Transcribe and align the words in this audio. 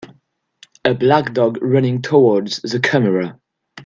A 0.83 0.95
black 0.95 1.31
dog 1.31 1.59
running 1.61 2.01
towards 2.01 2.59
the 2.63 2.79
camera. 2.79 3.39